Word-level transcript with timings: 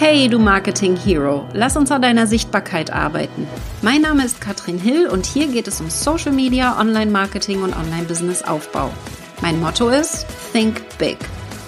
Hey, 0.00 0.28
du 0.28 0.38
Marketing 0.38 0.94
Hero, 0.94 1.44
lass 1.54 1.76
uns 1.76 1.90
an 1.90 2.02
deiner 2.02 2.28
Sichtbarkeit 2.28 2.92
arbeiten. 2.92 3.48
Mein 3.82 4.00
Name 4.00 4.24
ist 4.24 4.40
Katrin 4.40 4.78
Hill 4.78 5.08
und 5.08 5.26
hier 5.26 5.48
geht 5.48 5.66
es 5.66 5.80
um 5.80 5.90
Social 5.90 6.30
Media, 6.30 6.78
Online-Marketing 6.78 7.64
und 7.64 7.76
Online-Business-Aufbau. 7.76 8.92
Mein 9.42 9.58
Motto 9.58 9.88
ist 9.88 10.24
Think 10.52 10.82
Big. 10.98 11.18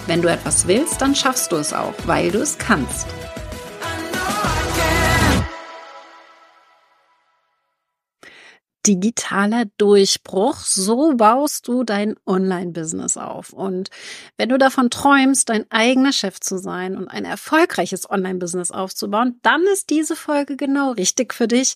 Wenn 0.07 0.21
du 0.21 0.29
etwas 0.29 0.65
willst, 0.65 1.01
dann 1.01 1.13
schaffst 1.13 1.51
du 1.51 1.57
es 1.57 1.73
auch, 1.73 1.93
weil 2.05 2.31
du 2.31 2.39
es 2.39 2.57
kannst. 2.57 3.05
Digitaler 8.91 9.65
Durchbruch. 9.77 10.57
So 10.57 11.13
baust 11.15 11.67
du 11.67 11.83
dein 11.83 12.15
Online-Business 12.25 13.15
auf. 13.15 13.53
Und 13.53 13.89
wenn 14.37 14.49
du 14.49 14.57
davon 14.57 14.89
träumst, 14.89 15.49
dein 15.49 15.65
eigener 15.71 16.11
Chef 16.11 16.39
zu 16.39 16.57
sein 16.57 16.97
und 16.97 17.07
ein 17.07 17.23
erfolgreiches 17.23 18.09
Online-Business 18.09 18.71
aufzubauen, 18.71 19.39
dann 19.43 19.61
ist 19.73 19.89
diese 19.89 20.15
Folge 20.15 20.57
genau 20.57 20.91
richtig 20.91 21.33
für 21.33 21.47
dich. 21.47 21.75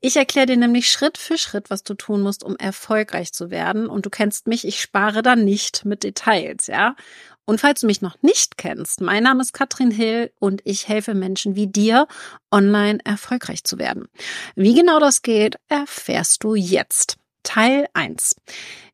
Ich 0.00 0.16
erkläre 0.16 0.46
dir 0.46 0.56
nämlich 0.56 0.90
Schritt 0.90 1.18
für 1.18 1.36
Schritt, 1.36 1.68
was 1.68 1.82
du 1.82 1.92
tun 1.94 2.22
musst, 2.22 2.42
um 2.42 2.56
erfolgreich 2.56 3.32
zu 3.32 3.50
werden. 3.50 3.86
Und 3.86 4.06
du 4.06 4.10
kennst 4.10 4.46
mich, 4.46 4.66
ich 4.66 4.80
spare 4.80 5.22
da 5.22 5.36
nicht 5.36 5.84
mit 5.84 6.02
Details, 6.02 6.66
ja. 6.66 6.96
Und 7.46 7.60
falls 7.60 7.80
du 7.80 7.86
mich 7.86 8.00
noch 8.00 8.16
nicht 8.22 8.56
kennst, 8.56 9.00
mein 9.00 9.22
Name 9.22 9.42
ist 9.42 9.52
Katrin 9.52 9.90
Hill 9.90 10.32
und 10.38 10.62
ich 10.64 10.88
helfe 10.88 11.14
Menschen 11.14 11.56
wie 11.56 11.66
dir, 11.66 12.06
online 12.50 12.98
erfolgreich 13.04 13.64
zu 13.64 13.78
werden. 13.78 14.08
Wie 14.56 14.74
genau 14.74 14.98
das 14.98 15.22
geht, 15.22 15.56
erfährst 15.68 16.42
du 16.44 16.54
jetzt. 16.54 17.18
Teil 17.42 17.86
1. 17.92 18.36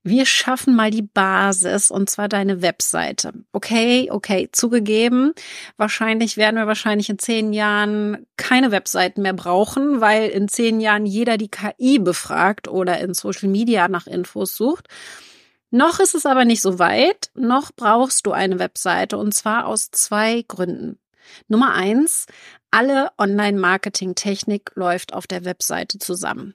Wir 0.03 0.27
schaffen 0.27 0.75
mal 0.75 0.91
die 0.91 1.03
Basis 1.03 1.91
und 1.91 2.11
zwar 2.11 2.29
deine 2.29 2.63
Webseite. 2.63 3.33
Okay, 3.53 4.09
okay, 4.11 4.49
zugegeben. 4.51 5.33
Wahrscheinlich 5.77 6.37
werden 6.37 6.57
wir 6.57 6.67
wahrscheinlich 6.67 7.09
in 7.11 7.19
zehn 7.19 7.53
Jahren 7.53 8.27
keine 8.37 8.73
Webseiten 8.73 9.23
mehr 9.23 9.35
brauchen, 9.35 10.01
weil 10.01 10.29
in 10.31 10.49
zehn 10.49 10.81
Jahren 10.81 11.07
jeder 11.07 11.37
die 11.37 11.51
KI 11.51 11.99
befragt 11.99 12.67
oder 12.67 12.99
in 12.99 13.15
Social 13.15 13.49
Media 13.49 13.89
nach 13.89 14.07
Infos 14.07 14.57
sucht. 14.57 14.89
Noch 15.71 16.01
ist 16.01 16.15
es 16.15 16.27
aber 16.27 16.45
nicht 16.45 16.63
so 16.63 16.79
weit, 16.79 17.31
noch 17.35 17.71
brauchst 17.75 18.27
du 18.27 18.33
eine 18.33 18.59
Webseite 18.59 19.17
und 19.17 19.33
zwar 19.33 19.67
aus 19.67 19.91
zwei 19.91 20.45
Gründen. 20.47 20.99
Nummer 21.47 21.75
eins, 21.75 22.27
alle 22.73 23.11
Online-Marketing-Technik 23.19 24.73
läuft 24.75 25.15
auf 25.15 25.27
der 25.27 25.45
Webseite 25.45 25.99
zusammen. 25.99 26.55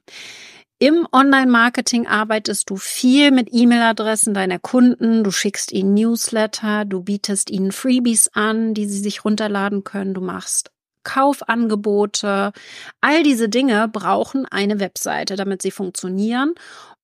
Im 0.77 1.07
Online-Marketing 1.13 2.05
arbeitest 2.05 2.69
du 2.69 2.75
viel 2.75 3.31
mit 3.31 3.47
E-Mail-Adressen 3.51 4.33
deiner 4.33 4.59
Kunden, 4.59 5.23
du 5.23 5.31
schickst 5.31 5.71
ihnen 5.71 5.93
Newsletter, 5.93 6.83
du 6.83 7.01
bietest 7.01 7.49
ihnen 7.49 7.71
Freebies 7.71 8.29
an, 8.33 8.73
die 8.73 8.85
sie 8.85 8.99
sich 8.99 9.23
runterladen 9.23 9.85
können, 9.85 10.13
du 10.13 10.19
machst 10.19 10.71
Kaufangebote. 11.05 12.51
All 12.99 13.23
diese 13.23 13.47
Dinge 13.47 13.87
brauchen 13.87 14.45
eine 14.45 14.81
Webseite, 14.81 15.37
damit 15.37 15.61
sie 15.61 15.71
funktionieren 15.71 16.55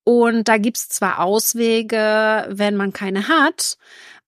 und 0.03 0.47
da 0.47 0.57
gibt's 0.57 0.89
zwar 0.89 1.19
Auswege, 1.19 2.47
wenn 2.49 2.75
man 2.75 2.94
keine 2.94 3.27
hat, 3.27 3.77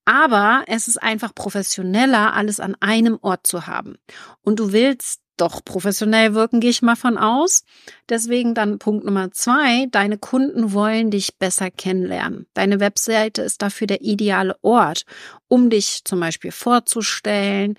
aber 0.05 0.63
es 0.67 0.87
ist 0.87 1.01
einfach 1.01 1.33
professioneller, 1.33 2.33
alles 2.33 2.59
an 2.59 2.75
einem 2.79 3.17
Ort 3.21 3.47
zu 3.47 3.67
haben. 3.67 3.95
Und 4.41 4.59
du 4.59 4.73
willst 4.73 5.21
doch 5.37 5.63
professionell 5.65 6.35
wirken, 6.35 6.59
gehe 6.59 6.69
ich 6.69 6.81
mal 6.81 6.95
von 6.95 7.17
aus. 7.17 7.63
Deswegen 8.09 8.53
dann 8.53 8.77
Punkt 8.77 9.05
Nummer 9.05 9.31
zwei, 9.31 9.87
deine 9.89 10.17
Kunden 10.17 10.73
wollen 10.73 11.09
dich 11.09 11.37
besser 11.37 11.71
kennenlernen. 11.71 12.45
Deine 12.53 12.79
Webseite 12.79 13.41
ist 13.41 13.61
dafür 13.61 13.87
der 13.87 14.01
ideale 14.01 14.55
Ort, 14.61 15.05
um 15.47 15.69
dich 15.69 16.01
zum 16.03 16.19
Beispiel 16.19 16.51
vorzustellen, 16.51 17.77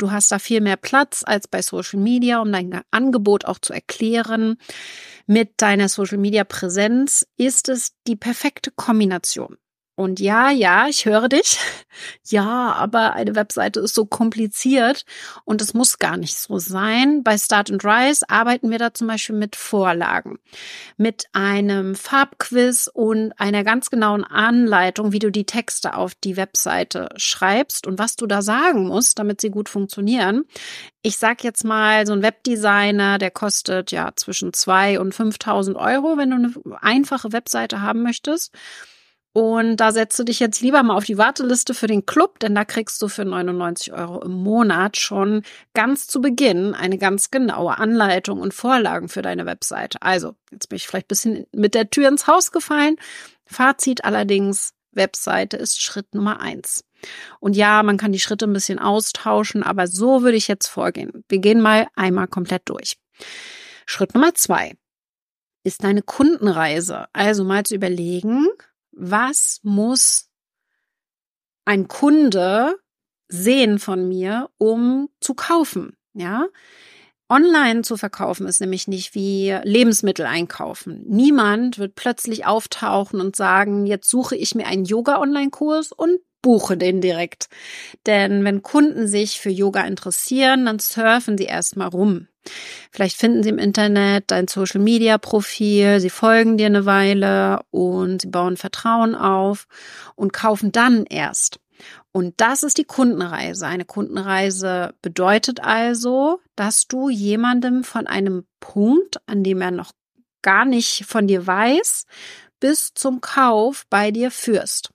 Du 0.00 0.10
hast 0.10 0.32
da 0.32 0.38
viel 0.38 0.62
mehr 0.62 0.78
Platz 0.78 1.22
als 1.26 1.46
bei 1.46 1.60
Social 1.60 2.00
Media, 2.00 2.40
um 2.40 2.50
dein 2.50 2.80
Angebot 2.90 3.44
auch 3.44 3.58
zu 3.58 3.74
erklären. 3.74 4.56
Mit 5.32 5.62
deiner 5.62 5.88
Social 5.88 6.18
Media 6.18 6.42
Präsenz 6.42 7.24
ist 7.36 7.68
es 7.68 7.92
die 8.08 8.16
perfekte 8.16 8.72
Kombination. 8.72 9.58
Und 10.00 10.18
ja, 10.18 10.50
ja, 10.50 10.88
ich 10.88 11.04
höre 11.04 11.28
dich. 11.28 11.58
Ja, 12.24 12.72
aber 12.72 13.14
eine 13.14 13.34
Webseite 13.34 13.80
ist 13.80 13.94
so 13.94 14.06
kompliziert 14.06 15.04
und 15.44 15.60
es 15.60 15.74
muss 15.74 15.98
gar 15.98 16.16
nicht 16.16 16.36
so 16.36 16.58
sein. 16.58 17.22
Bei 17.24 17.36
Start 17.36 17.70
and 17.70 17.84
Rise 17.84 18.24
arbeiten 18.30 18.70
wir 18.70 18.78
da 18.78 18.94
zum 18.94 19.08
Beispiel 19.08 19.34
mit 19.34 19.56
Vorlagen, 19.56 20.38
mit 20.96 21.24
einem 21.32 21.96
Farbquiz 21.96 22.88
und 22.94 23.32
einer 23.38 23.64
ganz 23.64 23.90
genauen 23.90 24.24
Anleitung, 24.24 25.12
wie 25.12 25.18
du 25.18 25.30
die 25.30 25.44
Texte 25.44 25.94
auf 25.94 26.14
die 26.14 26.36
Webseite 26.36 27.08
schreibst 27.16 27.86
und 27.86 27.98
was 27.98 28.16
du 28.16 28.26
da 28.26 28.40
sagen 28.40 28.86
musst, 28.86 29.18
damit 29.18 29.40
sie 29.40 29.50
gut 29.50 29.68
funktionieren. 29.68 30.44
Ich 31.02 31.18
sag 31.18 31.42
jetzt 31.44 31.64
mal, 31.64 32.06
so 32.06 32.12
ein 32.12 32.22
Webdesigner, 32.22 33.18
der 33.18 33.32
kostet 33.32 33.90
ja 33.90 34.12
zwischen 34.14 34.54
zwei 34.54 35.00
und 35.00 35.12
5.000 35.12 35.74
Euro, 35.74 36.16
wenn 36.16 36.30
du 36.30 36.36
eine 36.36 36.82
einfache 36.82 37.32
Webseite 37.32 37.82
haben 37.82 38.02
möchtest. 38.02 38.52
Und 39.32 39.76
da 39.76 39.92
setzt 39.92 40.18
du 40.18 40.24
dich 40.24 40.40
jetzt 40.40 40.60
lieber 40.60 40.82
mal 40.82 40.96
auf 40.96 41.04
die 41.04 41.18
Warteliste 41.18 41.72
für 41.72 41.86
den 41.86 42.04
Club, 42.04 42.40
denn 42.40 42.54
da 42.54 42.64
kriegst 42.64 43.00
du 43.00 43.06
für 43.06 43.24
99 43.24 43.92
Euro 43.92 44.20
im 44.22 44.32
Monat 44.32 44.96
schon 44.96 45.42
ganz 45.72 46.08
zu 46.08 46.20
Beginn 46.20 46.74
eine 46.74 46.98
ganz 46.98 47.30
genaue 47.30 47.78
Anleitung 47.78 48.40
und 48.40 48.52
Vorlagen 48.52 49.08
für 49.08 49.22
deine 49.22 49.46
Webseite. 49.46 50.02
Also, 50.02 50.34
jetzt 50.50 50.68
bin 50.68 50.76
ich 50.76 50.88
vielleicht 50.88 51.06
bisschen 51.06 51.46
mit 51.52 51.74
der 51.74 51.90
Tür 51.90 52.08
ins 52.08 52.26
Haus 52.26 52.50
gefallen. 52.50 52.96
Fazit 53.46 54.04
allerdings, 54.04 54.72
Webseite 54.92 55.56
ist 55.56 55.80
Schritt 55.80 56.12
Nummer 56.14 56.40
eins. 56.40 56.84
Und 57.38 57.54
ja, 57.54 57.84
man 57.84 57.96
kann 57.96 58.12
die 58.12 58.20
Schritte 58.20 58.46
ein 58.46 58.52
bisschen 58.52 58.80
austauschen, 58.80 59.62
aber 59.62 59.86
so 59.86 60.22
würde 60.22 60.36
ich 60.36 60.48
jetzt 60.48 60.66
vorgehen. 60.66 61.24
Wir 61.28 61.38
gehen 61.38 61.60
mal 61.60 61.86
einmal 61.94 62.26
komplett 62.26 62.62
durch. 62.64 62.96
Schritt 63.86 64.14
Nummer 64.14 64.34
zwei 64.34 64.74
ist 65.62 65.84
deine 65.84 66.02
Kundenreise. 66.02 67.06
Also 67.12 67.44
mal 67.44 67.64
zu 67.64 67.74
überlegen, 67.74 68.48
was 68.92 69.60
muss 69.62 70.28
ein 71.64 71.88
Kunde 71.88 72.76
sehen 73.28 73.78
von 73.78 74.08
mir, 74.08 74.50
um 74.58 75.08
zu 75.20 75.34
kaufen? 75.34 75.96
Ja, 76.12 76.48
Online 77.30 77.82
zu 77.82 77.96
verkaufen 77.96 78.48
ist 78.48 78.60
nämlich 78.60 78.88
nicht 78.88 79.14
wie 79.14 79.56
Lebensmittel 79.62 80.26
einkaufen. 80.26 81.04
Niemand 81.06 81.78
wird 81.78 81.94
plötzlich 81.94 82.44
auftauchen 82.44 83.20
und 83.20 83.36
sagen, 83.36 83.86
jetzt 83.86 84.10
suche 84.10 84.34
ich 84.34 84.56
mir 84.56 84.66
einen 84.66 84.84
Yoga-Online-Kurs 84.84 85.92
und 85.92 86.18
buche 86.42 86.76
den 86.76 87.00
direkt. 87.00 87.48
Denn 88.06 88.42
wenn 88.44 88.62
Kunden 88.62 89.06
sich 89.06 89.38
für 89.38 89.50
Yoga 89.50 89.84
interessieren, 89.84 90.66
dann 90.66 90.80
surfen 90.80 91.38
sie 91.38 91.44
erstmal 91.44 91.88
rum. 91.88 92.26
Vielleicht 92.90 93.16
finden 93.16 93.42
sie 93.42 93.50
im 93.50 93.58
Internet 93.58 94.30
dein 94.30 94.48
Social 94.48 94.80
Media 94.80 95.18
Profil, 95.18 96.00
sie 96.00 96.10
folgen 96.10 96.56
dir 96.56 96.66
eine 96.66 96.86
Weile 96.86 97.60
und 97.70 98.22
sie 98.22 98.28
bauen 98.28 98.56
Vertrauen 98.56 99.14
auf 99.14 99.66
und 100.16 100.32
kaufen 100.32 100.72
dann 100.72 101.04
erst. 101.06 101.60
Und 102.12 102.40
das 102.40 102.62
ist 102.62 102.78
die 102.78 102.84
Kundenreise. 102.84 103.66
Eine 103.66 103.84
Kundenreise 103.84 104.94
bedeutet 105.00 105.60
also, 105.60 106.40
dass 106.56 106.86
du 106.88 107.08
jemandem 107.08 107.84
von 107.84 108.06
einem 108.06 108.44
Punkt, 108.58 109.16
an 109.26 109.44
dem 109.44 109.60
er 109.60 109.70
noch 109.70 109.92
gar 110.42 110.64
nicht 110.64 111.04
von 111.06 111.26
dir 111.26 111.46
weiß, 111.46 112.06
bis 112.58 112.92
zum 112.94 113.20
Kauf 113.20 113.86
bei 113.88 114.10
dir 114.10 114.30
führst. 114.30 114.90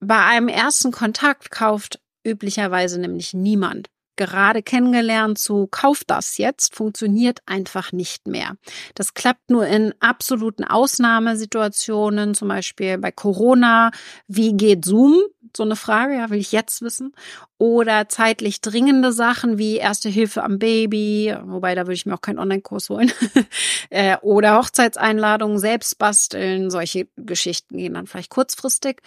Bei 0.00 0.24
einem 0.24 0.48
ersten 0.48 0.92
Kontakt 0.92 1.50
kauft 1.50 2.00
üblicherweise 2.24 3.00
nämlich 3.00 3.32
niemand 3.32 3.88
gerade 4.16 4.62
kennengelernt 4.62 5.38
zu 5.38 5.66
kauf 5.66 6.02
das 6.04 6.38
jetzt 6.38 6.74
funktioniert 6.74 7.40
einfach 7.46 7.92
nicht 7.92 8.26
mehr. 8.26 8.56
Das 8.94 9.14
klappt 9.14 9.50
nur 9.50 9.66
in 9.66 9.94
absoluten 10.00 10.64
Ausnahmesituationen, 10.64 12.34
zum 12.34 12.48
Beispiel 12.48 12.98
bei 12.98 13.12
Corona. 13.12 13.90
Wie 14.28 14.54
geht 14.54 14.84
Zoom? 14.84 15.22
So 15.56 15.62
eine 15.62 15.76
Frage, 15.76 16.14
ja, 16.14 16.30
will 16.30 16.38
ich 16.38 16.52
jetzt 16.52 16.82
wissen. 16.82 17.12
Oder 17.58 18.08
zeitlich 18.08 18.60
dringende 18.60 19.12
Sachen 19.12 19.58
wie 19.58 19.76
Erste 19.76 20.08
Hilfe 20.08 20.42
am 20.42 20.58
Baby, 20.58 21.34
wobei 21.44 21.74
da 21.74 21.82
würde 21.82 21.94
ich 21.94 22.04
mir 22.04 22.14
auch 22.14 22.20
keinen 22.20 22.38
Online-Kurs 22.38 22.90
holen. 22.90 23.12
Äh, 23.88 24.16
oder 24.22 24.58
Hochzeitseinladungen 24.58 25.58
selbst 25.58 25.98
basteln. 25.98 26.70
Solche 26.70 27.06
Geschichten 27.16 27.76
gehen 27.76 27.94
dann 27.94 28.08
vielleicht 28.08 28.30
kurzfristig. 28.30 29.00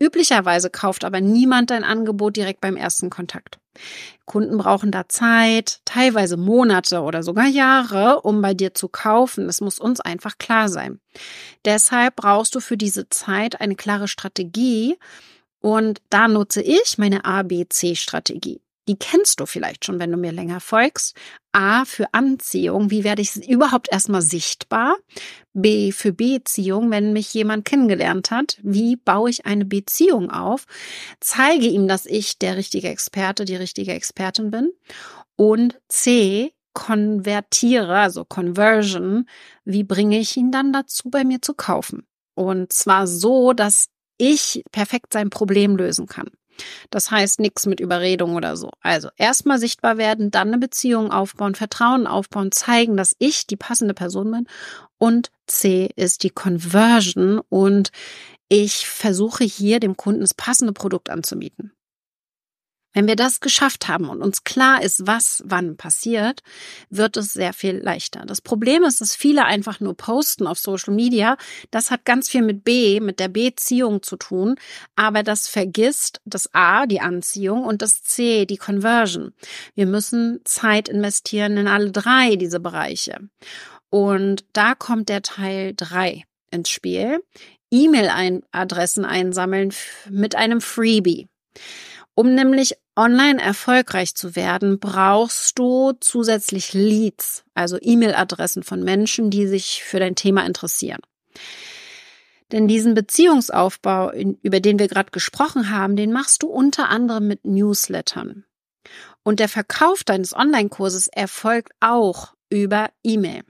Üblicherweise 0.00 0.70
kauft 0.70 1.04
aber 1.04 1.20
niemand 1.20 1.70
dein 1.70 1.84
Angebot 1.84 2.36
direkt 2.36 2.60
beim 2.60 2.76
ersten 2.76 3.10
Kontakt. 3.10 3.58
Kunden 4.24 4.58
brauchen 4.58 4.90
da 4.90 5.08
Zeit, 5.08 5.80
teilweise 5.84 6.36
Monate 6.36 7.00
oder 7.00 7.22
sogar 7.22 7.46
Jahre, 7.46 8.22
um 8.22 8.40
bei 8.40 8.54
dir 8.54 8.74
zu 8.74 8.88
kaufen. 8.88 9.46
Das 9.46 9.60
muss 9.60 9.78
uns 9.78 10.00
einfach 10.00 10.38
klar 10.38 10.68
sein. 10.68 11.00
Deshalb 11.64 12.16
brauchst 12.16 12.54
du 12.54 12.60
für 12.60 12.76
diese 12.76 13.08
Zeit 13.08 13.60
eine 13.60 13.76
klare 13.76 14.08
Strategie 14.08 14.96
und 15.60 16.00
da 16.10 16.28
nutze 16.28 16.62
ich 16.62 16.98
meine 16.98 17.24
ABC-Strategie. 17.24 18.60
Die 18.86 18.96
kennst 18.96 19.40
du 19.40 19.46
vielleicht 19.46 19.84
schon, 19.84 19.98
wenn 19.98 20.10
du 20.10 20.18
mir 20.18 20.32
länger 20.32 20.60
folgst. 20.60 21.16
A 21.54 21.84
für 21.84 22.12
Anziehung, 22.12 22.90
wie 22.90 23.04
werde 23.04 23.22
ich 23.22 23.48
überhaupt 23.48 23.88
erstmal 23.90 24.22
sichtbar? 24.22 24.96
B 25.52 25.92
für 25.92 26.12
Beziehung, 26.12 26.90
wenn 26.90 27.12
mich 27.12 27.32
jemand 27.32 27.64
kennengelernt 27.64 28.30
hat, 28.30 28.58
wie 28.62 28.96
baue 28.96 29.30
ich 29.30 29.46
eine 29.46 29.64
Beziehung 29.64 30.30
auf? 30.30 30.64
Zeige 31.20 31.66
ihm, 31.66 31.86
dass 31.86 32.06
ich 32.06 32.38
der 32.38 32.56
richtige 32.56 32.88
Experte, 32.88 33.44
die 33.44 33.56
richtige 33.56 33.92
Expertin 33.92 34.50
bin. 34.50 34.72
Und 35.36 35.80
C 35.88 36.52
konvertiere, 36.74 37.96
also 37.96 38.24
Conversion, 38.24 39.28
wie 39.64 39.84
bringe 39.84 40.18
ich 40.18 40.36
ihn 40.36 40.50
dann 40.50 40.72
dazu, 40.72 41.08
bei 41.08 41.24
mir 41.24 41.40
zu 41.40 41.54
kaufen? 41.54 42.04
Und 42.34 42.72
zwar 42.72 43.06
so, 43.06 43.52
dass 43.52 43.86
ich 44.18 44.64
perfekt 44.72 45.12
sein 45.12 45.30
Problem 45.30 45.76
lösen 45.76 46.06
kann. 46.06 46.30
Das 46.90 47.10
heißt 47.10 47.40
nichts 47.40 47.66
mit 47.66 47.80
Überredung 47.80 48.36
oder 48.36 48.56
so. 48.56 48.70
Also 48.80 49.08
erstmal 49.16 49.58
sichtbar 49.58 49.98
werden, 49.98 50.30
dann 50.30 50.48
eine 50.48 50.58
Beziehung 50.58 51.10
aufbauen, 51.10 51.54
Vertrauen 51.54 52.06
aufbauen, 52.06 52.52
zeigen, 52.52 52.96
dass 52.96 53.16
ich 53.18 53.46
die 53.46 53.56
passende 53.56 53.94
Person 53.94 54.30
bin. 54.30 54.46
Und 54.98 55.30
C 55.46 55.90
ist 55.96 56.22
die 56.22 56.30
Conversion 56.30 57.40
und 57.48 57.90
ich 58.48 58.86
versuche 58.86 59.44
hier 59.44 59.80
dem 59.80 59.96
Kunden 59.96 60.20
das 60.20 60.34
passende 60.34 60.72
Produkt 60.72 61.10
anzubieten. 61.10 61.72
Wenn 62.94 63.08
wir 63.08 63.16
das 63.16 63.40
geschafft 63.40 63.88
haben 63.88 64.08
und 64.08 64.22
uns 64.22 64.44
klar 64.44 64.82
ist, 64.82 65.06
was 65.06 65.42
wann 65.44 65.76
passiert, 65.76 66.42
wird 66.90 67.16
es 67.16 67.32
sehr 67.32 67.52
viel 67.52 67.76
leichter. 67.76 68.24
Das 68.24 68.40
Problem 68.40 68.84
ist, 68.84 69.00
dass 69.00 69.16
viele 69.16 69.44
einfach 69.44 69.80
nur 69.80 69.96
posten 69.96 70.46
auf 70.46 70.58
Social 70.58 70.94
Media. 70.94 71.36
Das 71.72 71.90
hat 71.90 72.04
ganz 72.04 72.28
viel 72.28 72.42
mit 72.42 72.64
B, 72.64 73.00
mit 73.00 73.18
der 73.18 73.28
Beziehung 73.28 74.02
zu 74.02 74.16
tun, 74.16 74.54
aber 74.94 75.24
das 75.24 75.48
vergisst 75.48 76.20
das 76.24 76.54
A, 76.54 76.86
die 76.86 77.00
Anziehung 77.00 77.64
und 77.64 77.82
das 77.82 78.04
C, 78.04 78.46
die 78.46 78.56
Conversion. 78.56 79.34
Wir 79.74 79.86
müssen 79.86 80.40
Zeit 80.44 80.88
investieren 80.88 81.56
in 81.56 81.66
alle 81.66 81.90
drei 81.90 82.36
diese 82.36 82.60
Bereiche. 82.60 83.18
Und 83.90 84.44
da 84.52 84.74
kommt 84.74 85.08
der 85.08 85.22
Teil 85.22 85.72
drei 85.76 86.24
ins 86.50 86.70
Spiel. 86.70 87.22
E-Mail-Adressen 87.70 89.04
einsammeln 89.04 89.72
mit 90.08 90.36
einem 90.36 90.60
Freebie. 90.60 91.28
Um 92.14 92.34
nämlich 92.34 92.74
online 92.96 93.40
erfolgreich 93.40 94.14
zu 94.14 94.36
werden, 94.36 94.78
brauchst 94.78 95.58
du 95.58 95.92
zusätzlich 96.00 96.72
Leads, 96.74 97.44
also 97.54 97.78
E-Mail-Adressen 97.80 98.62
von 98.62 98.82
Menschen, 98.82 99.30
die 99.30 99.46
sich 99.46 99.82
für 99.82 99.98
dein 99.98 100.14
Thema 100.14 100.46
interessieren. 100.46 101.00
Denn 102.52 102.68
diesen 102.68 102.94
Beziehungsaufbau, 102.94 104.12
über 104.12 104.60
den 104.60 104.78
wir 104.78 104.88
gerade 104.88 105.10
gesprochen 105.10 105.70
haben, 105.70 105.96
den 105.96 106.12
machst 106.12 106.42
du 106.42 106.48
unter 106.48 106.88
anderem 106.88 107.26
mit 107.26 107.44
Newslettern. 107.44 108.44
Und 109.22 109.40
der 109.40 109.48
Verkauf 109.48 110.04
deines 110.04 110.36
Online-Kurses 110.36 111.08
erfolgt 111.08 111.72
auch 111.80 112.34
über 112.50 112.90
E-Mail. 113.02 113.42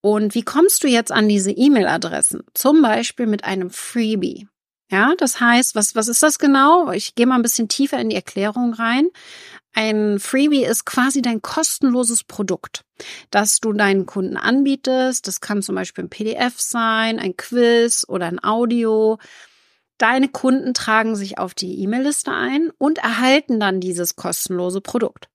Und 0.00 0.34
wie 0.34 0.42
kommst 0.42 0.82
du 0.82 0.88
jetzt 0.88 1.12
an 1.12 1.28
diese 1.28 1.50
E-Mail-Adressen? 1.50 2.42
Zum 2.54 2.82
Beispiel 2.82 3.26
mit 3.26 3.44
einem 3.44 3.70
Freebie. 3.70 4.48
Ja, 4.90 5.14
das 5.16 5.40
heißt, 5.40 5.74
was, 5.74 5.94
was 5.94 6.08
ist 6.08 6.22
das 6.22 6.38
genau? 6.38 6.90
Ich 6.92 7.14
gehe 7.14 7.26
mal 7.26 7.36
ein 7.36 7.42
bisschen 7.42 7.68
tiefer 7.68 7.98
in 7.98 8.10
die 8.10 8.16
Erklärung 8.16 8.74
rein. 8.74 9.08
Ein 9.72 10.20
Freebie 10.20 10.64
ist 10.64 10.84
quasi 10.84 11.20
dein 11.20 11.42
kostenloses 11.42 12.22
Produkt, 12.22 12.84
das 13.30 13.58
du 13.58 13.72
deinen 13.72 14.06
Kunden 14.06 14.36
anbietest. 14.36 15.26
Das 15.26 15.40
kann 15.40 15.62
zum 15.62 15.74
Beispiel 15.74 16.04
ein 16.04 16.10
PDF 16.10 16.60
sein, 16.60 17.18
ein 17.18 17.36
Quiz 17.36 18.04
oder 18.06 18.26
ein 18.26 18.42
Audio. 18.44 19.18
Deine 19.98 20.28
Kunden 20.28 20.74
tragen 20.74 21.16
sich 21.16 21.38
auf 21.38 21.54
die 21.54 21.82
E-Mail-Liste 21.82 22.30
ein 22.32 22.70
und 22.78 22.98
erhalten 22.98 23.58
dann 23.58 23.80
dieses 23.80 24.14
kostenlose 24.14 24.80
Produkt. 24.80 25.28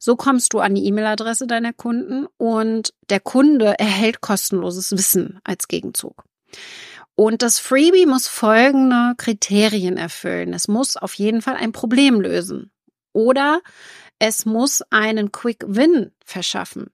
So 0.00 0.16
kommst 0.16 0.52
du 0.52 0.58
an 0.58 0.74
die 0.74 0.84
E-Mail-Adresse 0.86 1.46
deiner 1.46 1.72
Kunden 1.72 2.26
und 2.38 2.92
der 3.08 3.20
Kunde 3.20 3.78
erhält 3.78 4.20
kostenloses 4.20 4.92
Wissen 4.92 5.40
als 5.44 5.68
Gegenzug. 5.68 6.24
Und 7.16 7.40
das 7.40 7.58
Freebie 7.58 8.06
muss 8.06 8.28
folgende 8.28 9.14
Kriterien 9.16 9.96
erfüllen. 9.96 10.52
Es 10.52 10.68
muss 10.68 10.96
auf 10.96 11.14
jeden 11.14 11.40
Fall 11.40 11.56
ein 11.56 11.72
Problem 11.72 12.20
lösen. 12.20 12.70
Oder 13.12 13.62
es 14.18 14.44
muss 14.44 14.82
einen 14.90 15.32
Quick 15.32 15.64
Win 15.66 16.12
verschaffen. 16.24 16.90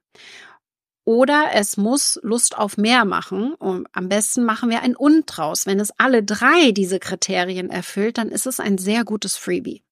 Oder 1.05 1.49
es 1.53 1.75
muss 1.75 2.17
Lust 2.23 2.57
auf 2.57 2.77
mehr 2.77 3.03
machen. 3.03 3.53
Und 3.55 3.87
am 3.91 4.07
besten 4.07 4.45
machen 4.45 4.69
wir 4.69 4.81
ein 4.81 4.95
Und 4.95 5.25
draus. 5.25 5.65
Wenn 5.65 5.81
es 5.81 5.91
alle 5.97 6.23
drei 6.23 6.71
diese 6.71 6.99
Kriterien 6.99 7.69
erfüllt, 7.69 8.17
dann 8.17 8.29
ist 8.29 8.47
es 8.47 8.61
ein 8.61 8.77
sehr 8.77 9.03
gutes 9.03 9.35
Freebie. 9.35 9.83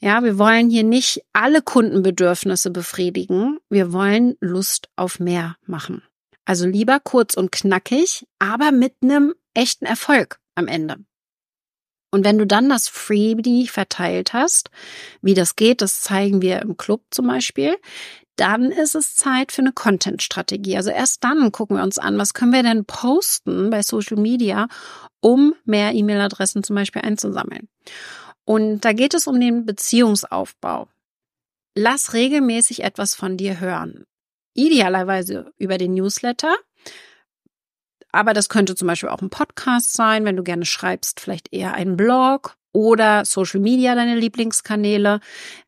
Ja, 0.00 0.24
wir 0.24 0.36
wollen 0.36 0.68
hier 0.68 0.82
nicht 0.82 1.22
alle 1.32 1.62
Kundenbedürfnisse 1.62 2.72
befriedigen. 2.72 3.60
Wir 3.70 3.92
wollen 3.92 4.34
Lust 4.40 4.88
auf 4.96 5.20
mehr 5.20 5.56
machen. 5.64 6.02
Also 6.44 6.66
lieber 6.66 7.00
kurz 7.00 7.34
und 7.34 7.52
knackig, 7.52 8.26
aber 8.38 8.72
mit 8.72 8.94
einem 9.02 9.34
echten 9.54 9.84
Erfolg 9.84 10.40
am 10.54 10.66
Ende. 10.66 10.96
Und 12.10 12.24
wenn 12.24 12.36
du 12.36 12.46
dann 12.46 12.68
das 12.68 12.88
Freebie 12.88 13.66
verteilt 13.68 14.34
hast, 14.34 14.70
wie 15.22 15.34
das 15.34 15.56
geht, 15.56 15.80
das 15.80 16.02
zeigen 16.02 16.42
wir 16.42 16.60
im 16.60 16.76
Club 16.76 17.02
zum 17.10 17.26
Beispiel, 17.26 17.76
dann 18.36 18.70
ist 18.70 18.94
es 18.94 19.14
Zeit 19.14 19.52
für 19.52 19.62
eine 19.62 19.72
Content-Strategie. 19.72 20.76
Also 20.76 20.90
erst 20.90 21.24
dann 21.24 21.52
gucken 21.52 21.76
wir 21.76 21.82
uns 21.82 21.98
an, 21.98 22.18
was 22.18 22.34
können 22.34 22.52
wir 22.52 22.62
denn 22.62 22.84
posten 22.84 23.70
bei 23.70 23.82
Social 23.82 24.18
Media, 24.18 24.68
um 25.20 25.54
mehr 25.64 25.92
E-Mail-Adressen 25.94 26.62
zum 26.62 26.76
Beispiel 26.76 27.02
einzusammeln. 27.02 27.68
Und 28.44 28.80
da 28.80 28.92
geht 28.92 29.14
es 29.14 29.26
um 29.26 29.40
den 29.40 29.64
Beziehungsaufbau. 29.64 30.88
Lass 31.74 32.12
regelmäßig 32.12 32.82
etwas 32.82 33.14
von 33.14 33.36
dir 33.36 33.60
hören 33.60 34.04
idealerweise 34.54 35.52
über 35.58 35.78
den 35.78 35.94
Newsletter. 35.94 36.54
Aber 38.12 38.34
das 38.34 38.48
könnte 38.48 38.74
zum 38.74 38.88
Beispiel 38.88 39.08
auch 39.08 39.22
ein 39.22 39.30
Podcast 39.30 39.94
sein, 39.94 40.24
wenn 40.24 40.36
du 40.36 40.42
gerne 40.42 40.66
schreibst, 40.66 41.20
vielleicht 41.20 41.52
eher 41.52 41.74
ein 41.74 41.96
Blog 41.96 42.56
oder 42.72 43.24
Social 43.24 43.60
Media, 43.60 43.94
deine 43.94 44.16
Lieblingskanäle. 44.16 45.20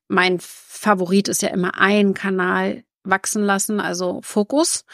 Mein 0.09 0.39
Favorit 0.41 1.29
ist 1.29 1.43
ja 1.43 1.49
immer 1.49 1.81
ein 1.81 2.13
Kanal 2.13 2.85
wachsen 3.03 3.45
lassen, 3.45 3.81
also 3.81 4.21
Fokus. 4.23 4.85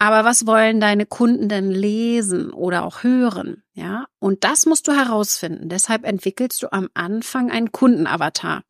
Aber 0.00 0.24
was 0.24 0.46
wollen 0.46 0.80
deine 0.80 1.06
Kunden 1.06 1.48
denn 1.48 1.70
lesen 1.70 2.52
oder 2.52 2.84
auch 2.84 3.02
hören? 3.02 3.64
Ja, 3.74 4.06
und 4.20 4.44
das 4.44 4.64
musst 4.64 4.86
du 4.86 4.92
herausfinden. 4.92 5.68
Deshalb 5.68 6.04
entwickelst 6.04 6.62
du 6.62 6.72
am 6.72 6.88
Anfang 6.94 7.50
einen 7.50 7.72
Kundenavatar. 7.72 8.62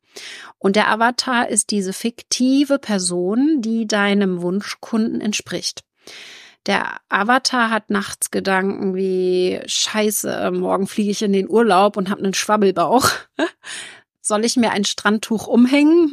Und 0.57 0.75
der 0.75 0.89
Avatar 0.89 1.47
ist 1.47 1.71
diese 1.71 1.93
fiktive 1.93 2.79
Person, 2.79 3.61
die 3.61 3.87
deinem 3.87 4.41
Wunschkunden 4.41 5.21
entspricht. 5.21 5.83
Der 6.65 6.97
Avatar 7.07 7.69
hat 7.69 7.89
nachts 7.89 8.31
Gedanken 8.31 8.93
wie 8.93 9.61
Scheiße, 9.65 10.51
morgen 10.51 10.87
fliege 10.87 11.11
ich 11.11 11.21
in 11.21 11.33
den 11.33 11.49
Urlaub 11.49 11.97
und 11.97 12.09
habe 12.09 12.21
einen 12.21 12.33
Schwabbelbauch. 12.33 13.09
Soll 14.21 14.45
ich 14.45 14.57
mir 14.57 14.71
ein 14.71 14.83
Strandtuch 14.83 15.47
umhängen? 15.47 16.11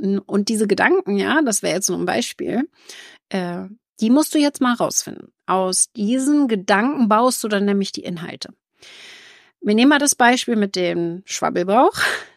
Hm? 0.00 0.22
Und 0.26 0.48
diese 0.48 0.66
Gedanken, 0.66 1.16
ja, 1.16 1.42
das 1.42 1.62
wäre 1.62 1.74
jetzt 1.74 1.88
nur 1.88 1.98
ein 1.98 2.06
Beispiel, 2.06 2.68
äh, 3.30 3.64
die 4.00 4.10
musst 4.10 4.34
du 4.34 4.38
jetzt 4.38 4.60
mal 4.60 4.74
rausfinden. 4.74 5.32
Aus 5.46 5.90
diesen 5.96 6.46
Gedanken 6.46 7.08
baust 7.08 7.42
du 7.42 7.48
dann 7.48 7.64
nämlich 7.64 7.90
die 7.90 8.04
Inhalte. 8.04 8.50
Wir 9.60 9.74
nehmen 9.74 9.88
mal 9.88 9.98
das 9.98 10.14
Beispiel 10.14 10.56
mit 10.56 10.76
dem 10.76 11.22
Schwabbelbauch. 11.24 11.92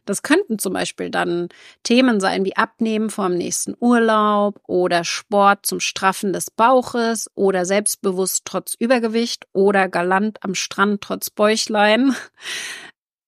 Das 0.06 0.24
könnten 0.24 0.58
zum 0.58 0.74
Beispiel 0.74 1.12
dann 1.12 1.50
Themen 1.84 2.20
sein 2.20 2.44
wie 2.44 2.58
Abnehmen 2.58 3.10
vor 3.10 3.30
dem 3.30 3.38
nächsten 3.38 3.76
Urlaub 3.80 4.60
oder 4.68 5.04
Sport 5.04 5.66
zum 5.66 5.80
Straffen 5.80 6.34
des 6.34 6.50
Bauches 6.50 7.30
oder 7.36 7.66
selbstbewusst 7.66 8.44
trotz 8.46 8.74
Übergewicht 8.74 9.46
oder 9.54 9.88
galant 9.88 10.44
am 10.44 10.56
Strand 10.56 11.02
trotz 11.02 11.30
Bäuchlein. 11.30 12.16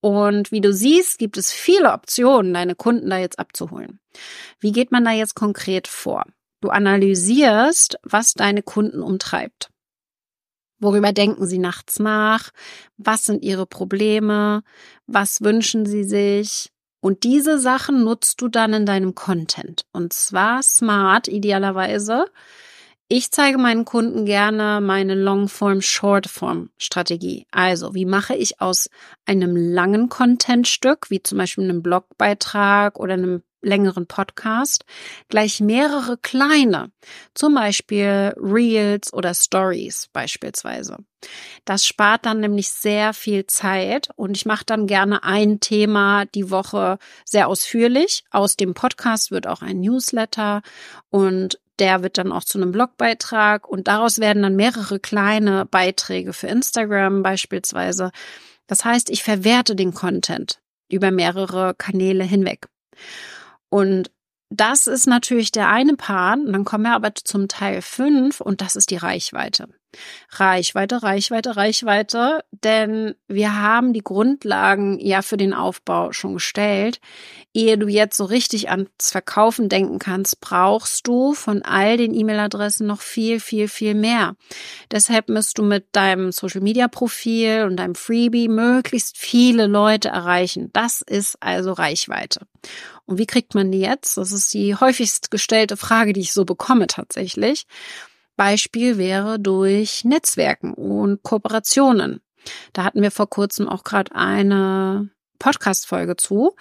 Und 0.02 0.52
wie 0.52 0.60
du 0.60 0.74
siehst, 0.74 1.18
gibt 1.20 1.38
es 1.38 1.54
viele 1.54 1.94
Optionen, 1.94 2.54
deine 2.54 2.76
Kunden 2.76 3.10
da 3.10 3.18
jetzt 3.18 3.40
abzuholen. 3.40 4.02
Wie 4.60 4.74
geht 4.74 4.92
man 4.92 5.06
da 5.06 5.12
jetzt 5.12 5.36
konkret 5.36 5.88
vor? 5.88 6.26
Du 6.60 6.70
analysierst, 6.70 8.00
was 8.04 8.34
deine 8.34 8.64
Kunden 8.64 9.02
umtreibt. 9.02 9.70
Worüber 10.84 11.14
denken 11.14 11.48
Sie 11.48 11.60
nachts 11.60 12.00
nach? 12.00 12.52
Was 12.98 13.24
sind 13.24 13.42
Ihre 13.42 13.66
Probleme? 13.66 14.64
Was 15.08 15.42
wünschen 15.42 15.86
Sie 15.86 16.04
sich? 16.04 16.72
Und 17.00 17.24
diese 17.24 17.58
Sachen 17.58 18.04
nutzt 18.04 18.42
du 18.42 18.50
dann 18.50 18.74
in 18.74 18.86
deinem 18.86 19.16
Content. 19.16 19.86
Und 19.94 20.12
zwar 20.12 20.62
smart, 20.62 21.30
idealerweise. 21.30 22.26
Ich 23.08 23.32
zeige 23.32 23.58
meinen 23.58 23.86
Kunden 23.86 24.26
gerne 24.26 24.82
meine 24.82 25.16
Longform, 25.16 25.82
Shortform 25.82 26.70
Strategie. 26.78 27.46
Also, 27.52 27.94
wie 27.94 28.06
mache 28.06 28.36
ich 28.36 28.60
aus 28.60 28.90
einem 29.26 29.56
langen 29.56 30.10
Contentstück, 30.10 31.10
wie 31.10 31.24
zum 31.24 31.38
Beispiel 31.38 31.64
einem 31.64 31.82
Blogbeitrag 31.82 33.00
oder 33.00 33.14
einem 33.14 33.42
längeren 33.64 34.08
Podcast 34.08 34.86
gleich 35.30 35.60
mehrere 35.60 36.18
kleine, 36.18 36.92
zum 37.34 37.56
Beispiel 37.56 38.34
Reels 38.38 39.14
oder 39.14 39.34
Stories 39.34 40.10
beispielsweise. 40.14 40.98
Das 41.66 41.86
spart 41.86 42.26
dann 42.26 42.42
nämlich 42.42 42.70
sehr 42.70 43.14
viel 43.14 43.48
Zeit 43.48 44.10
und 44.16 44.36
ich 44.36 44.46
mache 44.46 44.66
dann 44.66 44.88
gerne 44.88 45.24
ein 45.24 45.60
Thema 45.60 46.26
die 46.26 46.52
Woche 46.52 46.98
sehr 47.26 47.48
ausführlich. 47.48 48.24
Aus 48.32 48.58
dem 48.58 48.74
Podcast 48.74 49.32
wird 49.32 49.48
auch 49.48 49.62
ein 49.62 49.80
Newsletter 49.80 50.62
und 51.10 51.60
der 51.80 52.04
wird 52.04 52.18
dann 52.18 52.32
auch 52.32 52.44
zu 52.44 52.58
einem 52.58 52.72
Blogbeitrag 52.72 53.68
und 53.68 53.88
daraus 53.88 54.20
werden 54.20 54.44
dann 54.44 54.56
mehrere 54.56 55.00
kleine 55.00 55.66
Beiträge 55.66 56.34
für 56.34 56.48
Instagram 56.48 57.24
beispielsweise. 57.24 58.12
Das 58.68 58.86
heißt, 58.86 59.10
ich 59.10 59.24
verwerte 59.24 59.76
den 59.76 59.94
Content 59.94 60.60
über 60.90 61.12
mehrere 61.12 61.74
Kanäle 61.76 62.24
hinweg. 62.24 62.68
Und 63.74 64.12
das 64.52 64.86
ist 64.86 65.08
natürlich 65.08 65.52
der 65.52 65.68
eine 65.70 65.96
Part. 65.96 66.38
Und 66.38 66.54
dann 66.54 66.64
kommen 66.64 66.84
wir 66.84 66.94
aber 66.94 67.16
zum 67.16 67.48
Teil 67.48 67.82
fünf 67.82 68.40
und 68.40 68.62
das 68.62 68.76
ist 68.76 68.92
die 68.92 68.98
Reichweite. 68.98 69.68
Reichweite, 70.30 71.02
Reichweite, 71.04 71.56
Reichweite, 71.56 72.44
denn 72.52 73.16
wir 73.28 73.60
haben 73.60 73.94
die 73.94 74.04
Grundlagen 74.04 75.00
ja 75.00 75.22
für 75.22 75.38
den 75.38 75.54
Aufbau 75.54 76.12
schon 76.12 76.36
gestellt. 76.36 77.00
Ehe 77.54 77.78
du 77.78 77.88
jetzt 77.88 78.18
so 78.18 78.26
richtig 78.26 78.70
ans 78.70 79.12
Verkaufen 79.12 79.70
denken 79.70 80.00
kannst, 80.00 80.40
brauchst 80.40 81.08
du 81.08 81.34
von 81.34 81.62
all 81.64 81.98
den 81.98 82.14
E-Mail-Adressen 82.14 82.88
noch 82.88 83.02
viel, 83.02 83.40
viel, 83.40 83.68
viel 83.68 83.94
mehr. 83.94 84.36
Deshalb 84.92 85.30
musst 85.30 85.58
du 85.58 85.64
mit 85.64 85.88
deinem 85.92 86.32
Social-Media-Profil 86.32 87.66
und 87.68 87.78
deinem 87.78 87.96
Freebie 87.96 88.50
möglichst 88.50 89.18
viele 89.18 89.68
Leute 89.68 90.10
erreichen. 90.10 90.70
Das 90.74 91.02
ist 91.02 91.38
also 91.42 91.74
Reichweite. 91.74 92.48
Und 93.06 93.18
wie 93.18 93.26
kriegt 93.26 93.56
man 93.56 93.72
die 93.72 93.80
jetzt? 93.80 94.18
Das 94.18 94.32
ist 94.32 94.54
die 94.54 94.76
häufigst 94.76 95.32
gestellte 95.32 95.78
Frage, 95.78 96.14
die 96.14 96.22
ich 96.22 96.34
so 96.34 96.46
bekomme 96.46 96.88
tatsächlich. 96.88 97.66
Beispiel 98.36 98.98
wäre 98.98 99.40
durch 99.40 100.04
Netzwerken 100.06 100.74
und 100.74 101.22
Kooperationen. 101.24 102.22
Da 102.74 102.84
hatten 102.84 103.02
wir 103.02 103.12
vor 103.12 103.30
kurzem 103.30 103.68
auch 103.68 103.84
gerade 103.84 104.16
eine 104.16 105.10
Podcast-Folge 105.40 106.16
zu. 106.16 106.56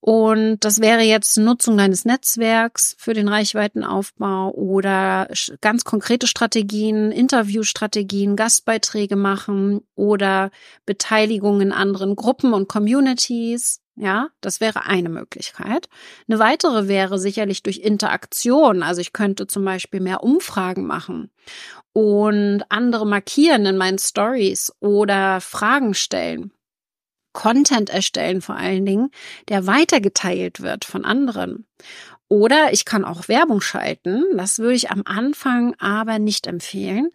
Und 0.00 0.64
das 0.64 0.80
wäre 0.80 1.02
jetzt 1.02 1.36
Nutzung 1.38 1.76
deines 1.76 2.04
Netzwerks 2.04 2.94
für 2.98 3.14
den 3.14 3.28
Reichweitenaufbau 3.28 4.52
oder 4.52 5.28
ganz 5.60 5.84
konkrete 5.84 6.28
Strategien, 6.28 7.10
Interviewstrategien, 7.10 8.36
Gastbeiträge 8.36 9.16
machen 9.16 9.80
oder 9.96 10.50
Beteiligung 10.86 11.60
in 11.60 11.72
anderen 11.72 12.14
Gruppen 12.14 12.54
und 12.54 12.68
Communities. 12.68 13.80
Ja, 13.96 14.28
das 14.40 14.60
wäre 14.60 14.86
eine 14.86 15.08
Möglichkeit. 15.08 15.88
Eine 16.28 16.38
weitere 16.38 16.86
wäre 16.86 17.18
sicherlich 17.18 17.64
durch 17.64 17.78
Interaktion. 17.78 18.84
Also 18.84 19.00
ich 19.00 19.12
könnte 19.12 19.48
zum 19.48 19.64
Beispiel 19.64 19.98
mehr 19.98 20.22
Umfragen 20.22 20.86
machen 20.86 21.32
und 21.92 22.62
andere 22.68 23.04
markieren 23.04 23.66
in 23.66 23.76
meinen 23.76 23.98
Stories 23.98 24.72
oder 24.78 25.40
Fragen 25.40 25.94
stellen. 25.94 26.52
Content 27.32 27.90
erstellen 27.90 28.40
vor 28.40 28.56
allen 28.56 28.86
Dingen, 28.86 29.10
der 29.48 29.66
weitergeteilt 29.66 30.60
wird 30.60 30.84
von 30.84 31.04
anderen. 31.04 31.66
Oder 32.28 32.72
ich 32.72 32.84
kann 32.84 33.04
auch 33.04 33.28
Werbung 33.28 33.60
schalten. 33.60 34.24
Das 34.36 34.58
würde 34.58 34.74
ich 34.74 34.90
am 34.90 35.02
Anfang 35.06 35.74
aber 35.78 36.18
nicht 36.18 36.46
empfehlen. 36.46 37.08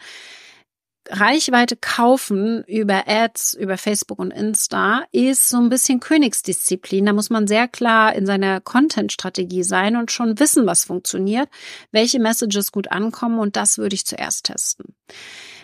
Reichweite 1.10 1.76
kaufen 1.76 2.64
über 2.64 3.08
Ads, 3.08 3.56
über 3.56 3.78
Facebook 3.78 4.20
und 4.20 4.32
Insta 4.32 5.04
ist 5.12 5.50
so 5.50 5.58
ein 5.58 5.70
bisschen 5.70 6.00
Königsdisziplin. 6.00 7.06
Da 7.06 7.14
muss 7.14 7.30
man 7.30 7.46
sehr 7.46 7.68
klar 7.68 8.16
in 8.16 8.26
seiner 8.26 8.62
Content-Strategie 8.62 9.64
sein 9.64 9.98
und 9.98 10.12
schon 10.12 10.40
wissen, 10.40 10.66
was 10.66 10.86
funktioniert, 10.86 11.50
welche 11.92 12.20
Messages 12.20 12.72
gut 12.72 12.92
ankommen 12.92 13.40
und 13.40 13.58
das 13.58 13.78
würde 13.78 13.96
ich 13.96 14.06
zuerst 14.06 14.46
testen. 14.46 14.96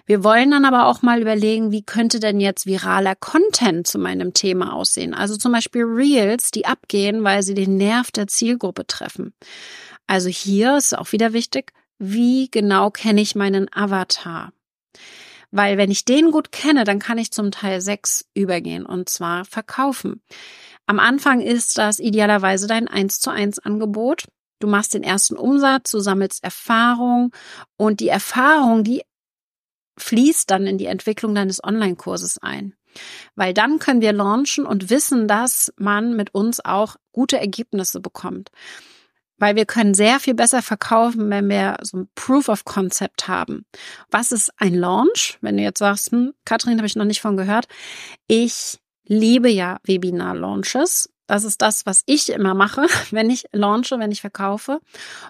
Wir 0.05 0.23
wollen 0.23 0.51
dann 0.51 0.65
aber 0.65 0.87
auch 0.87 1.01
mal 1.01 1.21
überlegen, 1.21 1.71
wie 1.71 1.83
könnte 1.83 2.19
denn 2.19 2.39
jetzt 2.39 2.65
viraler 2.65 3.15
Content 3.15 3.87
zu 3.87 3.99
meinem 3.99 4.33
Thema 4.33 4.73
aussehen? 4.73 5.13
Also 5.13 5.37
zum 5.37 5.51
Beispiel 5.51 5.83
Reels, 5.83 6.51
die 6.51 6.65
abgehen, 6.65 7.23
weil 7.23 7.43
sie 7.43 7.53
den 7.53 7.77
Nerv 7.77 8.11
der 8.11 8.27
Zielgruppe 8.27 8.87
treffen. 8.87 9.33
Also 10.07 10.29
hier 10.29 10.77
ist 10.77 10.97
auch 10.97 11.11
wieder 11.11 11.33
wichtig, 11.33 11.71
wie 11.99 12.49
genau 12.49 12.89
kenne 12.89 13.21
ich 13.21 13.35
meinen 13.35 13.67
Avatar? 13.73 14.51
Weil 15.51 15.77
wenn 15.77 15.91
ich 15.91 16.05
den 16.05 16.31
gut 16.31 16.51
kenne, 16.51 16.83
dann 16.83 16.99
kann 16.99 17.17
ich 17.17 17.31
zum 17.31 17.51
Teil 17.51 17.81
sechs 17.81 18.25
übergehen 18.33 18.85
und 18.85 19.09
zwar 19.09 19.45
verkaufen. 19.45 20.21
Am 20.85 20.99
Anfang 20.99 21.41
ist 21.41 21.77
das 21.77 21.99
idealerweise 21.99 22.67
dein 22.67 22.87
1 22.87 23.19
zu 23.19 23.29
1 23.29 23.59
Angebot. 23.59 24.25
Du 24.59 24.67
machst 24.67 24.93
den 24.93 25.03
ersten 25.03 25.37
Umsatz, 25.37 25.91
du 25.91 25.99
sammelst 25.99 26.43
Erfahrung 26.43 27.31
und 27.77 27.99
die 27.99 28.09
Erfahrung, 28.09 28.83
die 28.83 29.03
fließt 29.99 30.49
dann 30.49 30.65
in 30.65 30.77
die 30.77 30.87
Entwicklung 30.87 31.35
deines 31.35 31.63
Online-Kurses 31.63 32.39
ein. 32.39 32.73
Weil 33.35 33.53
dann 33.53 33.77
können 33.77 34.01
wir 34.01 34.13
launchen 34.13 34.65
und 34.65 34.89
wissen, 34.89 35.27
dass 35.27 35.71
man 35.77 36.15
mit 36.15 36.33
uns 36.33 36.63
auch 36.63 36.95
gute 37.11 37.39
Ergebnisse 37.39 37.99
bekommt 37.99 38.49
weil 39.39 39.55
wir 39.55 39.65
können 39.65 39.93
sehr 39.93 40.19
viel 40.19 40.35
besser 40.35 40.61
verkaufen, 40.61 41.29
wenn 41.29 41.49
wir 41.49 41.77
so 41.81 41.97
ein 41.97 42.09
Proof 42.13 42.49
of 42.49 42.65
Concept 42.65 43.27
haben. 43.27 43.65
Was 44.11 44.31
ist 44.31 44.51
ein 44.57 44.75
Launch? 44.75 45.37
Wenn 45.41 45.57
du 45.57 45.63
jetzt 45.63 45.79
sagst, 45.79 46.11
hm, 46.11 46.33
Katrin, 46.45 46.77
habe 46.77 46.87
ich 46.87 46.95
noch 46.95 47.05
nicht 47.05 47.21
von 47.21 47.37
gehört. 47.37 47.67
Ich 48.27 48.77
liebe 49.05 49.49
ja 49.49 49.79
Webinar-Launches. 49.83 51.09
Das 51.29 51.43
ist 51.43 51.61
das, 51.61 51.85
was 51.85 52.01
ich 52.07 52.31
immer 52.31 52.55
mache, 52.55 52.87
wenn 53.11 53.29
ich 53.29 53.45
launche, 53.51 53.99
wenn 53.99 54.11
ich 54.11 54.21
verkaufe. 54.21 54.79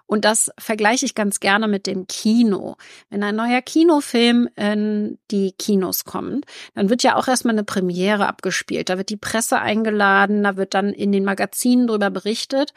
Und 0.05 0.23
das 0.23 0.49
vergleiche 0.57 1.05
ich 1.05 1.13
ganz 1.13 1.41
gerne 1.41 1.67
mit 1.67 1.87
dem 1.87 2.07
Kino. 2.07 2.77
Wenn 3.09 3.21
ein 3.21 3.35
neuer 3.35 3.61
Kinofilm 3.61 4.47
in 4.55 5.19
die 5.29 5.51
Kinos 5.51 6.05
kommt, 6.05 6.45
dann 6.73 6.89
wird 6.89 7.03
ja 7.03 7.17
auch 7.17 7.27
erstmal 7.27 7.53
eine 7.53 7.65
Premiere 7.65 8.27
abgespielt. 8.27 8.87
Da 8.87 8.97
wird 8.97 9.09
die 9.09 9.17
Presse 9.17 9.59
eingeladen, 9.59 10.41
da 10.43 10.55
wird 10.55 10.73
dann 10.73 10.93
in 10.93 11.11
den 11.11 11.25
Magazinen 11.25 11.87
drüber 11.87 12.09
berichtet. 12.09 12.71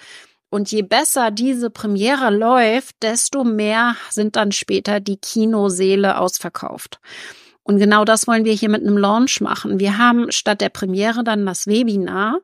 Und 0.51 0.73
je 0.73 0.83
besser 0.83 1.31
diese 1.31 1.71
Premiere 1.71 2.31
läuft, 2.31 2.97
desto 3.03 3.45
mehr 3.45 3.95
sind 4.11 4.35
dann 4.35 4.51
später 4.51 4.99
die 4.99 5.17
Kinoseele 5.17 6.19
ausverkauft. 6.19 6.99
Und 7.65 7.79
genau 7.79 8.05
das 8.05 8.27
wollen 8.27 8.45
wir 8.45 8.53
hier 8.55 8.69
mit 8.69 8.83
einem 8.83 8.99
Launch 8.99 9.41
machen. 9.41 9.79
Wir 9.79 9.97
haben 9.97 10.33
statt 10.33 10.61
der 10.61 10.69
Premiere 10.69 11.23
dann 11.23 11.47
das 11.47 11.67
Webinar 11.69 12.41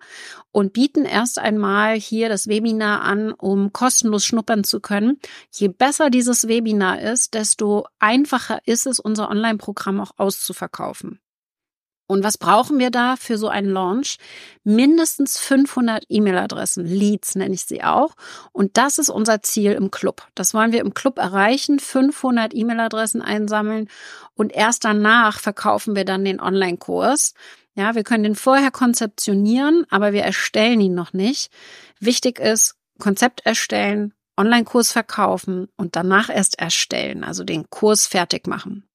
und 0.53 0.73
bieten 0.73 1.05
erst 1.05 1.39
einmal 1.39 1.97
hier 1.97 2.29
das 2.29 2.47
Webinar 2.47 3.03
an, 3.03 3.33
um 3.33 3.73
kostenlos 3.73 4.25
schnuppern 4.25 4.63
zu 4.63 4.81
können. 4.81 5.19
Je 5.51 5.69
besser 5.69 6.11
dieses 6.11 6.47
Webinar 6.47 7.01
ist, 7.01 7.35
desto 7.35 7.87
einfacher 7.99 8.61
ist 8.65 8.87
es, 8.87 9.01
unser 9.01 9.29
Online-Programm 9.29 10.01
auch 10.01 10.13
auszuverkaufen. 10.19 11.21
Und 12.09 12.25
was 12.25 12.38
brauchen 12.38 12.79
wir 12.79 12.91
da 12.91 13.17
für 13.17 13.37
so 13.37 13.49
einen 13.49 13.71
Launch? 13.71 14.17
Mindestens 14.65 15.38
500 15.38 16.05
E-Mail-Adressen, 16.09 16.87
Leads 16.87 17.35
nenne 17.35 17.55
ich 17.55 17.65
sie 17.65 17.85
auch. 17.85 18.15
Und 18.50 18.79
das 18.79 18.99
ist 18.99 19.11
unser 19.11 19.43
Ziel 19.43 19.73
im 19.73 19.91
Club. 19.91 20.27
Das 20.35 20.55
wollen 20.55 20.73
wir 20.73 20.81
im 20.81 20.95
Club 20.95 21.19
erreichen, 21.19 21.79
500 21.79 22.55
E-Mail-Adressen 22.55 23.21
einsammeln 23.21 23.91
und 24.35 24.55
erst 24.55 24.85
danach 24.85 25.38
verkaufen 25.38 25.95
wir 25.97 26.07
dann 26.07 26.25
den 26.25 26.41
Online-Kurs. 26.41 27.35
Ja, 27.75 27.95
wir 27.95 28.05
können 28.05 28.25
den 28.25 28.35
vorher 28.35 28.71
konzeptionieren, 28.71 29.85
aber 29.91 30.12
wir 30.12 30.23
erstellen 30.23 30.81
ihn 30.81 30.95
noch 30.95 31.12
nicht. 31.12 31.53
Wichtig 32.00 32.41
ist, 32.41 32.77
Konzept 32.99 33.45
erstellen, 33.45 34.15
Online-Kurs 34.38 34.93
verkaufen 34.93 35.69
und 35.77 35.95
danach 35.95 36.31
erst 36.31 36.59
erstellen, 36.59 37.23
also 37.23 37.45
den 37.45 37.69
Kurs 37.69 38.07
fertig 38.07 38.47
machen. 38.47 38.88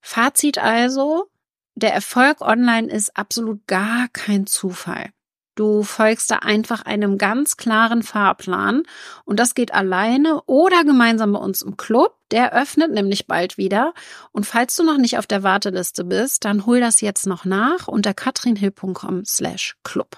Fazit 0.00 0.58
also, 0.58 1.28
der 1.74 1.94
Erfolg 1.94 2.40
online 2.40 2.90
ist 2.90 3.16
absolut 3.16 3.66
gar 3.66 4.08
kein 4.12 4.46
Zufall. 4.46 5.10
Du 5.56 5.82
folgst 5.82 6.30
da 6.30 6.36
einfach 6.36 6.86
einem 6.86 7.18
ganz 7.18 7.56
klaren 7.56 8.02
Fahrplan 8.02 8.84
und 9.24 9.38
das 9.38 9.54
geht 9.54 9.74
alleine 9.74 10.42
oder 10.46 10.84
gemeinsam 10.84 11.32
bei 11.34 11.38
uns 11.38 11.60
im 11.60 11.76
Club. 11.76 12.16
Der 12.30 12.54
öffnet 12.54 12.92
nämlich 12.92 13.26
bald 13.26 13.58
wieder. 13.58 13.92
Und 14.32 14.46
falls 14.46 14.76
du 14.76 14.84
noch 14.84 14.96
nicht 14.96 15.18
auf 15.18 15.26
der 15.26 15.42
Warteliste 15.42 16.04
bist, 16.04 16.44
dann 16.44 16.64
hol 16.64 16.80
das 16.80 17.00
jetzt 17.00 17.26
noch 17.26 17.44
nach 17.44 17.88
unter 17.88 18.14
katrinhill.com 18.14 19.24
slash 19.26 19.76
club. 19.82 20.16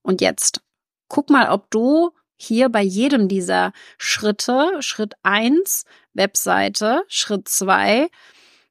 Und 0.00 0.20
jetzt 0.20 0.62
guck 1.08 1.28
mal, 1.28 1.50
ob 1.50 1.70
du 1.70 2.12
hier 2.36 2.68
bei 2.68 2.82
jedem 2.82 3.28
dieser 3.28 3.72
Schritte, 3.98 4.76
Schritt 4.80 5.14
eins 5.22 5.84
Webseite, 6.14 7.02
Schritt 7.08 7.48
zwei 7.48 8.08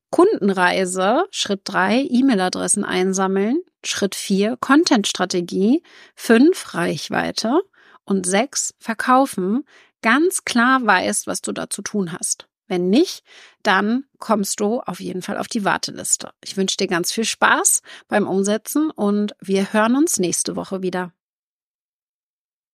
Kundenreise, 0.10 1.26
Schritt 1.32 1.62
drei 1.66 2.08
E-Mail-Adressen 2.10 2.84
einsammeln, 2.84 3.62
Schritt 3.84 4.16
vier 4.16 4.58
Content-Strategie, 4.58 5.84
fünf 6.16 6.74
Reichweite 6.74 7.62
und 8.06 8.26
sechs 8.26 8.74
Verkaufen, 8.80 9.66
ganz 10.02 10.46
klar 10.46 10.86
weißt, 10.86 11.28
was 11.28 11.42
du 11.42 11.52
da 11.52 11.70
zu 11.70 11.82
tun 11.82 12.14
hast. 12.14 12.48
Wenn 12.68 12.90
nicht, 12.90 13.24
dann 13.64 14.06
kommst 14.20 14.60
du 14.60 14.82
auf 14.82 15.00
jeden 15.00 15.22
Fall 15.22 15.38
auf 15.38 15.48
die 15.48 15.64
Warteliste. 15.64 16.32
Ich 16.44 16.58
wünsche 16.58 16.78
dir 16.78 16.88
ganz 16.88 17.12
viel 17.12 17.24
Spaß 17.24 17.82
beim 18.08 18.28
Umsetzen 18.28 18.92
und 18.92 19.34
wir 19.40 19.72
hören 19.72 19.96
uns 19.96 20.20
nächste 20.20 20.56
Woche 20.56 20.82
wieder. 20.82 21.14